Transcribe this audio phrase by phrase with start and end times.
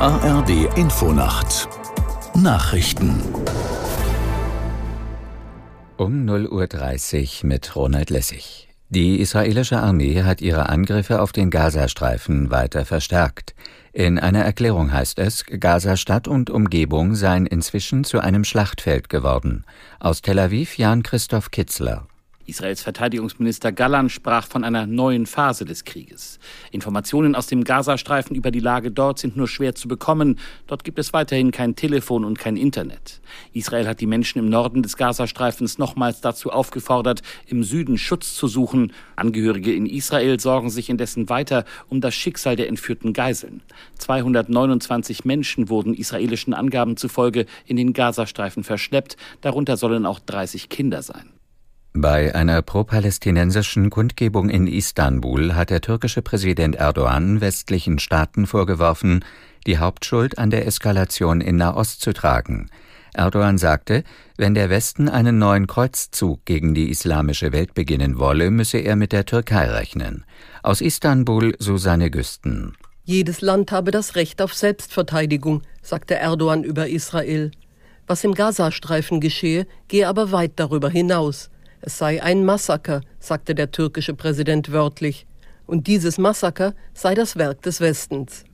[0.00, 1.68] ARD Infonacht
[2.36, 3.20] Nachrichten
[5.96, 8.68] um 0.30 Uhr mit Ronald Lessig.
[8.90, 13.56] Die israelische Armee hat ihre Angriffe auf den Gazastreifen weiter verstärkt.
[13.92, 19.64] In einer Erklärung heißt es, Gazastadt und Umgebung seien inzwischen zu einem Schlachtfeld geworden.
[19.98, 22.06] Aus Tel Aviv Jan Christoph Kitzler.
[22.48, 26.38] Israels Verteidigungsminister Galland sprach von einer neuen Phase des Krieges.
[26.70, 30.38] Informationen aus dem Gazastreifen über die Lage dort sind nur schwer zu bekommen.
[30.66, 33.20] Dort gibt es weiterhin kein Telefon und kein Internet.
[33.52, 38.48] Israel hat die Menschen im Norden des Gazastreifens nochmals dazu aufgefordert, im Süden Schutz zu
[38.48, 38.92] suchen.
[39.14, 43.60] Angehörige in Israel sorgen sich indessen weiter um das Schicksal der entführten Geiseln.
[43.98, 49.18] 229 Menschen wurden israelischen Angaben zufolge in den Gazastreifen verschleppt.
[49.42, 51.37] Darunter sollen auch 30 Kinder sein.
[51.94, 59.24] Bei einer pro-palästinensischen Kundgebung in Istanbul hat der türkische Präsident Erdogan westlichen Staaten vorgeworfen,
[59.66, 62.70] die Hauptschuld an der Eskalation in Nahost zu tragen.
[63.14, 64.04] Erdogan sagte,
[64.36, 69.12] wenn der Westen einen neuen Kreuzzug gegen die islamische Welt beginnen wolle, müsse er mit
[69.12, 70.24] der Türkei rechnen.
[70.62, 72.76] Aus Istanbul Susanne Güsten.
[73.04, 77.50] Jedes Land habe das Recht auf Selbstverteidigung, sagte Erdogan über Israel.
[78.06, 81.50] Was im Gazastreifen geschehe, gehe aber weit darüber hinaus.
[81.80, 85.26] Es sei ein Massaker, sagte der türkische Präsident wörtlich,
[85.66, 88.44] und dieses Massaker sei das Werk des Westens.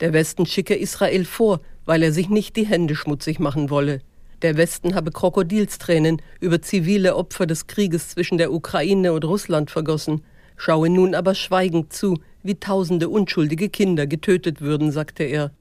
[0.00, 4.00] Der Westen schicke Israel vor, weil er sich nicht die Hände schmutzig machen wolle.
[4.42, 10.22] Der Westen habe Krokodilstränen über zivile Opfer des Krieges zwischen der Ukraine und Russland vergossen,
[10.56, 15.52] schaue nun aber schweigend zu, wie tausende unschuldige Kinder getötet würden, sagte er.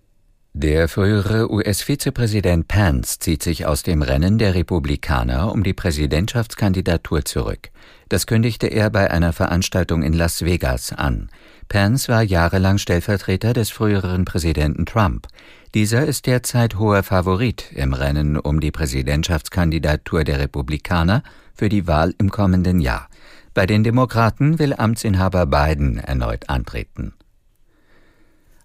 [0.53, 7.69] Der frühere US-Vizepräsident Pence zieht sich aus dem Rennen der Republikaner um die Präsidentschaftskandidatur zurück.
[8.09, 11.29] Das kündigte er bei einer Veranstaltung in Las Vegas an.
[11.69, 15.27] Pence war jahrelang Stellvertreter des früheren Präsidenten Trump.
[15.73, 21.23] Dieser ist derzeit hoher Favorit im Rennen um die Präsidentschaftskandidatur der Republikaner
[21.56, 23.07] für die Wahl im kommenden Jahr.
[23.53, 27.13] Bei den Demokraten will Amtsinhaber Biden erneut antreten.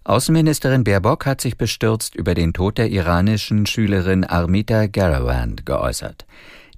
[0.07, 6.25] Außenministerin Baerbock hat sich bestürzt über den Tod der iranischen Schülerin Armita Garawand geäußert.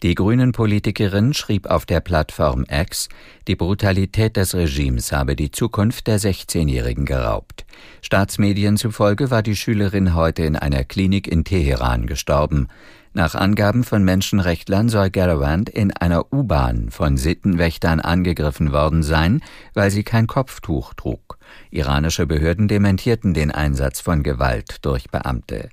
[0.02, 3.10] Die Grünen-Politikerin schrieb auf der Plattform X,
[3.50, 7.66] die Brutalität des Regimes habe die Zukunft der 16-Jährigen geraubt.
[8.02, 12.70] Staatsmedien zufolge war die Schülerin heute in einer Klinik in Teheran gestorben.
[13.14, 19.42] Nach Angaben von Menschenrechtlern soll Garawand in einer U-Bahn von Sittenwächtern angegriffen worden sein,
[19.74, 21.38] weil sie kein Kopftuch trug.
[21.72, 25.70] Iranische Behörden dementierten den Einsatz von Gewalt durch Beamte.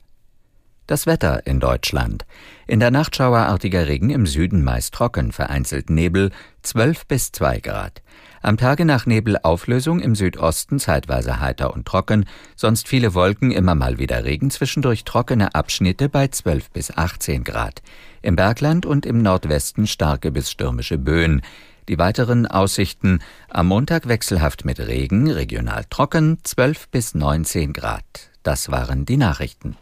[0.86, 2.24] Das Wetter in Deutschland.
[2.68, 6.30] In der Nacht schauerartiger Regen im Süden meist trocken, vereinzelt Nebel
[6.62, 8.02] 12 bis 2 Grad.
[8.40, 13.98] Am Tage nach Nebelauflösung im Südosten zeitweise heiter und trocken, sonst viele Wolken, immer mal
[13.98, 17.82] wieder Regen, zwischendurch trockene Abschnitte bei 12 bis 18 Grad.
[18.22, 21.42] Im Bergland und im Nordwesten starke bis stürmische Böen.
[21.88, 23.18] Die weiteren Aussichten
[23.48, 28.04] am Montag wechselhaft mit Regen, regional trocken, 12 bis 19 Grad.
[28.44, 29.76] Das waren die Nachrichten.